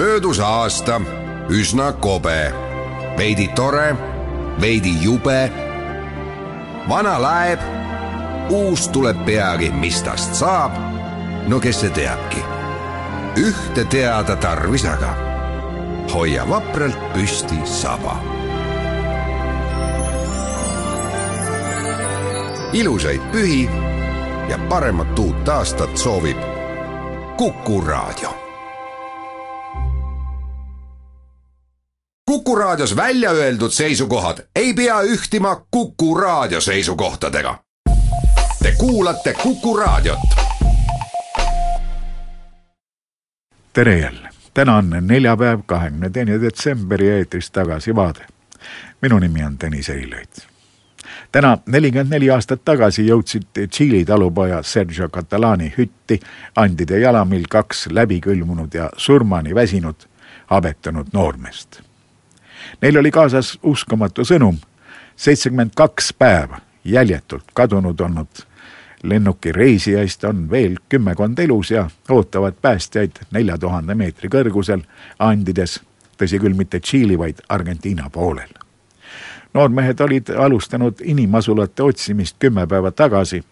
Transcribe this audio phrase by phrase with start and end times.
[0.00, 1.00] möödus aasta
[1.48, 2.52] üsna kobe,
[3.16, 3.96] veidi tore,
[4.60, 5.52] veidi jube.
[6.88, 7.60] vana laeb,
[8.48, 10.72] uus tuleb peagi, mis tast saab.
[11.48, 12.40] no kes see teabki?
[13.36, 15.12] ühte teada tarvis aga,
[16.14, 18.16] hoia vapralt püsti saba.
[22.72, 23.68] ilusaid pühi
[24.48, 26.38] ja paremat uut aastat soovib
[27.36, 28.49] Kuku Raadio
[32.50, 37.58] Kuku Raadios välja öeldud seisukohad ei pea ühtima Kuku Raadio seisukohtadega.
[38.62, 40.18] Te kuulate Kuku Raadiot.
[43.72, 48.26] tere jälle, täna on neljapäev, kahekümne teine detsember ja eetris tagasi vaade.
[49.02, 50.46] minu nimi on Tõnis Eilõit.
[51.32, 56.20] täna nelikümmend neli aastat tagasi jõudsid Tšiili talupoja Sergio Catalani hütti
[56.56, 59.96] andide jalamil kaks läbikülmunud ja surmani väsinud,
[60.46, 61.89] habetanud noormeest
[62.82, 64.56] Neil oli kaasas uskumatu sõnum.
[65.16, 68.28] seitsekümmend kaks päeva jäljetult kadunud olnud
[69.02, 74.82] lennuki reisijaist on veel kümmekond elus ja ootavad päästjaid nelja tuhande meetri kõrgusel
[75.18, 75.80] Andides,
[76.20, 78.48] tõsi küll, mitte Tšiili, vaid Argentiina poolel.
[79.54, 83.42] noormehed olid alustanud inimasulate otsimist kümme päeva tagasi,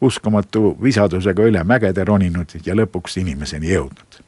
[0.00, 4.27] uskumatu visadusega üle mägede roninud ja lõpuks inimeseni jõudnud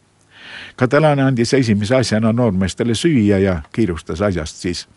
[0.77, 4.89] Katalaania andis esimese asjana noormeestele süüa ja kiirustas asjast siis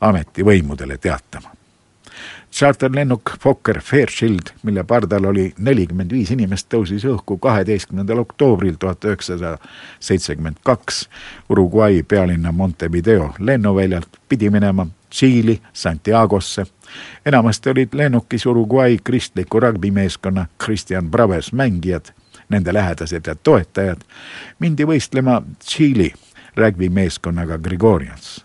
[0.00, 1.58] ametivõimudele teatama.
[2.52, 9.58] Charterlennuk Fokker Fairchild, mille pardal oli nelikümmend viis inimest, tõusis õhku kaheteistkümnendal oktoobril tuhat üheksasada
[10.00, 11.08] seitsekümmend kaks
[11.48, 16.66] Uruguay pealinna Montevideo lennuväljalt, pidi minema Tšiili, Santiagosse.
[17.26, 22.04] enamasti olid lennukis Uruguay kristliku ragbimeeskonna Christian Braves mängijad
[22.48, 24.00] nende lähedased ja toetajad,
[24.58, 26.12] mindi võistlema Tšiili
[26.56, 28.44] rugbimeeskonnaga Gregorians.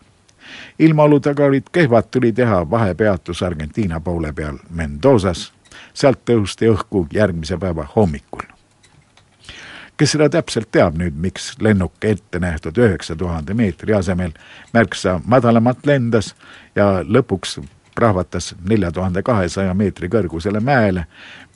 [0.79, 5.53] ilmaolud aga olid kehvad, tuli teha vahepeatus Argentiina poole peal Mendozas,
[5.93, 8.53] sealt tõusti õhku järgmise päeva hommikul
[9.97, 14.33] kes seda täpselt teab nüüd, miks lennuk ette nähtud üheksa tuhande meetri asemel
[14.73, 16.33] märksa madalamalt lendas
[16.75, 17.59] ja lõpuks
[17.95, 21.05] prahvatas nelja tuhande kahesaja meetri kõrgusele mäele,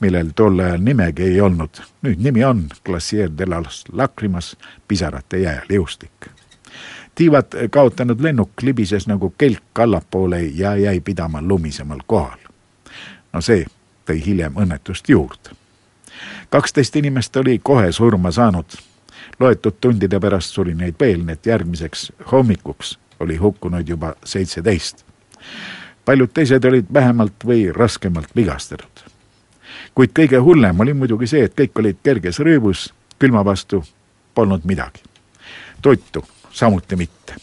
[0.00, 1.80] millel tol ajal nimegi ei olnud.
[2.02, 4.56] nüüd nimi on Glacier de las Lacrimas,
[4.88, 6.30] pisarate jääliustik.
[7.14, 12.38] tiivad kaotanud lennuk libises nagu kelk allapoole ja jäi pidama lumisemal kohal.
[13.32, 13.66] no see
[14.10, 15.50] tõi hiljem õnnetust juurde.
[16.50, 18.66] kaksteist inimest oli kohe surma saanud.
[19.40, 25.04] loetud tundide pärast suri neid veel, nii et järgmiseks hommikuks oli hukkunud juba seitseteist
[26.08, 29.04] paljud teised olid vähemalt või raskemalt vigastatud.
[29.94, 32.86] kuid kõige hullem oli muidugi see, et kõik olid kerges rõõmus,
[33.18, 33.82] külma vastu
[34.34, 35.02] polnud midagi.
[35.82, 37.34] toitu samuti mitte.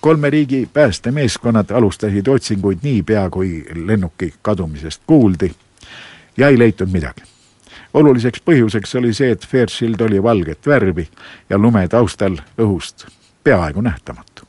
[0.00, 5.54] kolme riigi päästemeeskonnad alustasid otsinguid niipea, kui lennuki kadumisest kuuldi
[6.36, 7.22] ja ei leitud midagi
[7.94, 11.08] oluliseks põhjuseks oli see, et Fairchild oli valget värvi
[11.50, 13.08] ja lume taustal õhust
[13.44, 14.47] peaaegu nähtamatu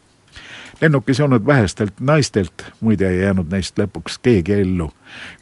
[0.81, 4.91] lennukis olnud vähestelt naistelt, muide ei jäänud neist lõpuks keegi ellu,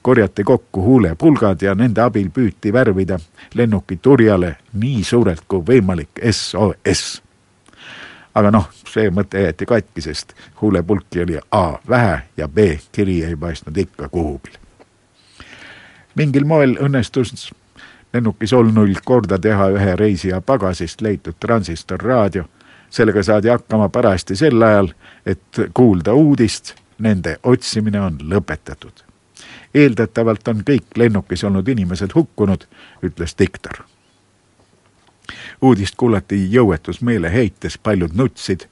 [0.02, 3.20] korjati kokku huulepulgad ja nende abil püüti värvida
[3.54, 7.22] lennuki turjale nii suurelt kui võimalik SOS.
[8.36, 12.58] aga noh, see mõte jäeti katki, sest huulepulki oli A vähe ja B
[12.92, 14.54] kiri ei paistnud ikka kuhugil.
[16.16, 17.54] mingil moel õnnestus
[18.14, 22.46] lennukis olnuil korda teha ühe reisija pagasist leitud transistorraadio
[22.90, 24.92] sellega saadi hakkama parajasti sel ajal,
[25.26, 29.04] et kuulda uudist, nende otsimine on lõpetatud.
[29.74, 32.66] eeldatavalt on kõik lennukis olnud inimesed hukkunud,
[33.04, 33.84] ütles diktor.
[35.62, 38.68] uudist kuulati jõuetus meeleheites, paljud nutsid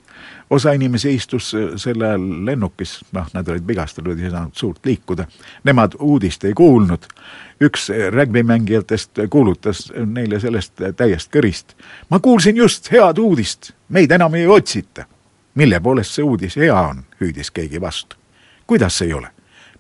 [0.50, 5.26] osa inimesi istus sel ajal lennukis, noh, nad olid vigastatud, ei saanud suurt liikuda.
[5.64, 7.06] Nemad uudist ei kuulnud.
[7.62, 11.76] üks rugbimängijatest kuulutas neile sellest täiest kõrist.
[12.10, 15.06] ma kuulsin just head uudist, meid enam ei otsita.
[15.56, 18.16] mille poolest see uudis hea on, hüüdis keegi vastu.
[18.68, 19.28] kuidas ei ole?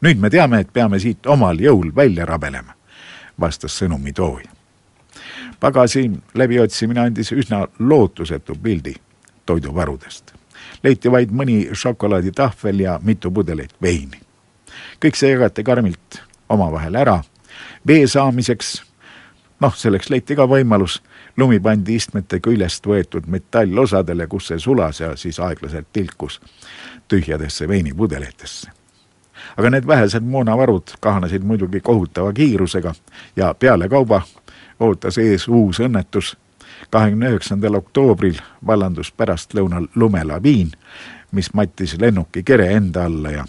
[0.01, 2.73] nüüd me teame, et peame siit omal jõul välja rabelema,
[3.39, 4.49] vastas sõnumi tooja.
[5.59, 8.95] pagasi läbiotsimine andis üsna lootusetu pildi
[9.45, 10.34] toiduvarudest
[10.85, 14.21] leiti vaid mõni šokolaaditahvel ja mitu pudelit veini.
[15.01, 17.23] kõik see jagati karmilt omavahel ära.
[17.87, 18.83] vee saamiseks,
[19.59, 21.01] noh, selleks leiti ka võimalus,
[21.37, 26.41] lumi pandi istmete küljest võetud metallosadele, kus see sulas ja siis aeglaselt tilkus
[27.07, 28.71] tühjadesse veinipudelitesse
[29.57, 32.93] aga need vähesed moonavarud kahanesid muidugi kohutava kiirusega
[33.35, 34.21] ja pealekauba
[34.79, 36.35] ootas ees uus õnnetus
[36.89, 40.71] kahekümne üheksandal oktoobril vallandus pärastlõunal lumelaviin,
[41.31, 43.45] mis mattis lennuki kere enda alla ja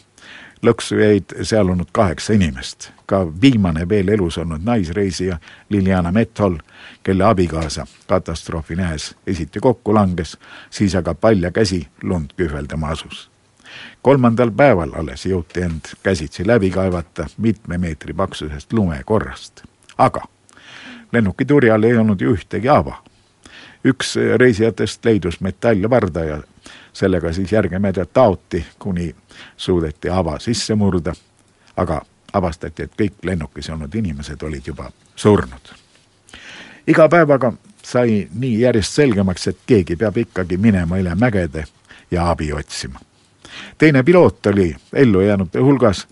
[0.62, 2.90] lõksu jäid seal olnud kaheksa inimest.
[3.06, 5.38] ka viimane veel elus olnud naisreisija
[5.69, 6.56] Liliana Methol,
[7.02, 10.38] kelle abikaasa katastroofi nähes esiti kokku langes,
[10.70, 13.31] siis aga palja käsi lund kühveldama asus.
[14.02, 19.62] kolmandal päeval alles jõuti end käsitsi läbi kaevata mitme meetri paksusest lumekorrast.
[19.99, 20.22] aga
[21.12, 23.02] lennuki turjal ei olnud ju ühtegi ava.
[23.86, 26.40] Üks reisijatest leidus metallvarda ja
[26.92, 29.14] sellega siis järgemedjad taoti, kuni
[29.56, 31.14] suudeti ava sisse murda,
[31.76, 32.00] aga
[32.32, 35.72] avastati, et kõik lennukis olnud inimesed olid juba surnud.
[36.86, 37.52] iga päevaga
[37.82, 41.64] sai nii järjest selgemaks, et keegi peab ikkagi minema üle mägede
[42.10, 43.00] ja abi otsima.
[43.78, 46.06] teine piloot oli ellujäänute hulgas,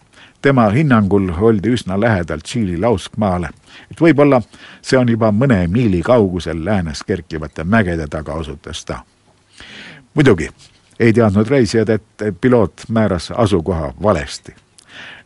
[0.45, 3.49] tema hinnangul oldi üsna lähedal Tšiili lauskmaale,
[3.91, 4.43] et võib-olla
[4.85, 8.99] see on juba mõne miili kaugusel läänes kerkivate mägede taga, osutas ta.
[10.15, 10.51] muidugi
[11.01, 14.55] ei teadnud reisijad, et piloot määras asukoha valesti.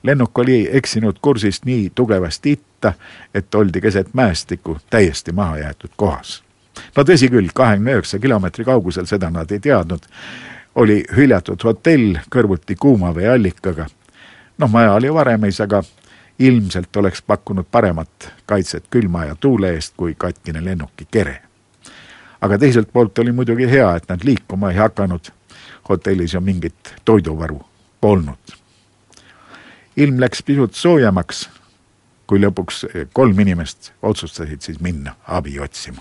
[0.02, 2.92] lennuk oli eksinud kursist nii tugevasti itta,
[3.34, 6.42] et oldi keset mäestikku täiesti maha jäetud kohas.
[6.96, 10.06] no tõsi küll, kahekümne üheksa kilomeetri kaugusel, seda nad ei teadnud,
[10.74, 13.86] oli hüljatud hotell kõrvuti kuuma veeallikaga.
[14.58, 15.82] Noh, maja oli varemeis, aga
[16.38, 21.42] ilmselt oleks pakkunud paremat kaitset külma ja tuule eest kui katkine lennuki kere.
[22.40, 25.32] aga teiselt poolt oli muidugi hea, et nad liikuma ei hakanud
[25.88, 27.60] hotellis ju mingit toiduvaru
[28.00, 28.38] polnud.
[29.96, 31.50] ilm läks pisut soojemaks,
[32.26, 36.00] kui lõpuks kolm inimest otsustasid siis minna abi otsima.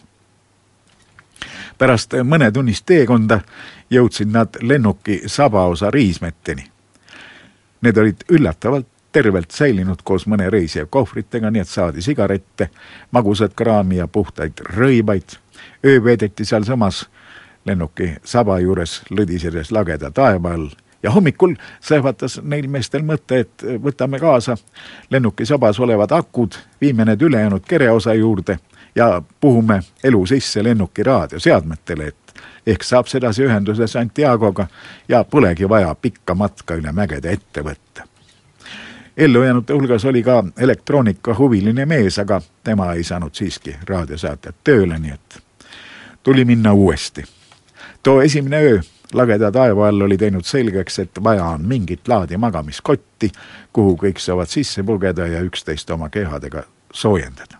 [1.77, 3.39] pärast mõnetunnist teekonda
[3.89, 6.71] jõudsid nad lennuki sabaosa riismeteni.
[7.81, 12.69] Need olid üllatavalt tervelt säilinud koos mõne reisija kohvritega, nii et saadi sigarette,
[13.11, 15.37] magusat kraami ja puhtaid rõivaid.
[15.85, 17.09] öö veedeti sealsamas
[17.65, 20.69] lennuki saba juures lõdisedes lageda taeva all
[21.03, 24.57] ja hommikul sähvatas neil meestel mõte, et võtame kaasa
[25.09, 28.59] lennuki sabas olevad akud, viime need ülejäänud kereosa juurde
[28.95, 32.26] ja puhume elu sisse lennuki raadioseadmetele, et
[32.67, 34.67] ehk saab sedasi ühenduse Santiagoga
[35.07, 38.07] ja polegi vaja pikka matka üle mägede ette võtta.
[39.17, 45.41] ellujäänute hulgas oli ka elektroonikahuviline mees, aga tema ei saanud siiski raadiosaatet tööle, nii et
[46.23, 47.23] tuli minna uuesti
[48.03, 48.79] too esimene öö
[49.13, 53.31] lageda taeva all oli teinud selgeks, et vaja on mingit laadi magamiskotti,
[53.73, 56.63] kuhu kõik saavad sisse pugeda ja üksteist oma kehadega
[56.93, 57.57] soojendada.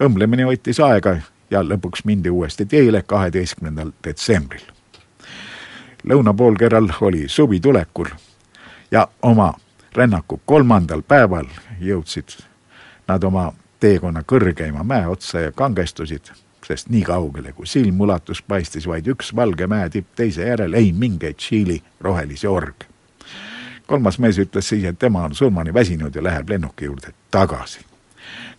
[0.00, 1.16] õmblemine võttis aega
[1.50, 4.62] ja lõpuks mindi uuesti teele kaheteistkümnendal detsembril.
[6.04, 8.06] lõunapoolkeral oli suvi tulekul
[8.90, 9.54] ja oma
[9.92, 11.46] rännaku kolmandal päeval
[11.80, 12.38] jõudsid
[13.08, 16.30] nad oma teekonna kõrgeima mäe otsa ja kangestusid
[16.66, 21.40] sest nii kaugele, kui silm ulatus, paistis vaid üks valge mäetipp teise järel, ei mingeid
[21.40, 22.86] Tšiili rohelisi orge.
[23.86, 27.80] kolmas mees ütles siis, et tema on surmani väsinud ja läheb lennuki juurde tagasi.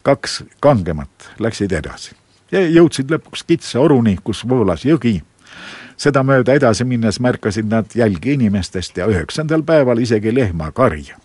[0.04, 2.21] kaks kangemat läksid edasi
[2.52, 5.22] ja jõudsid lõpuks kitsa oruni, kus voolas jõgi.
[5.98, 11.18] sedamööda edasi minnes märkasid nad jälgi inimestest ja üheksandal päeval isegi lehmakarja.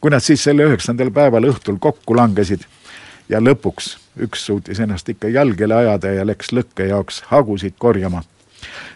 [0.00, 2.64] kui nad siis selle üheksandal päeval õhtul kokku langesid
[3.28, 8.22] ja lõpuks üks suutis ennast ikka jalgele ajada ja läks lõkke jaoks hagusid korjama.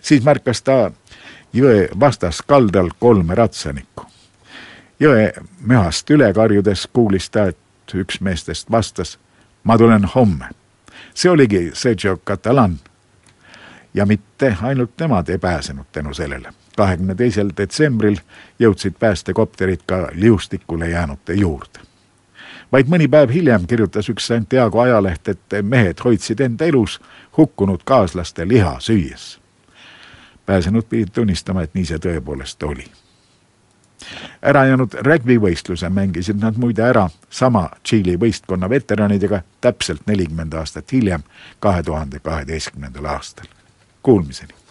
[0.00, 0.91] siis märkas ta
[1.55, 4.06] jõe vastaskaldal kolme ratsanikku.
[5.01, 9.19] jõe mühast üle karjudes kuulis ta, et üks meestest vastas,
[9.65, 10.48] ma tulen homme.
[11.15, 12.79] See oligi Sergio Catalan.
[13.94, 16.53] ja mitte ainult nemad ei pääsenud tänu sellele.
[16.77, 18.17] kahekümne teisel detsembril
[18.59, 21.81] jõudsid päästekopterid ka liustikule jäänute juurde
[22.75, 26.99] vaid mõni päev hiljem kirjutas üks Santiago ajaleht, et mehed hoidsid end elus
[27.37, 29.39] hukkunud kaaslaste liha süües.
[30.47, 32.85] pääsenud pidid tunnistama, et nii see tõepoolest oli.
[34.43, 41.23] Ärajäänud rägbivõistluse mängisid nad muide ära sama Tšiili võistkonna veteranidega täpselt nelikümmend aastat hiljem,
[41.61, 43.46] kahe tuhande kaheteistkümnendal aastal.
[44.03, 44.64] Kuulmiseni!